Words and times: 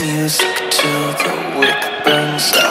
music 0.00 0.56
till 0.70 1.12
the 1.12 1.58
wick 1.58 2.04
burns 2.04 2.52
out. 2.56 2.69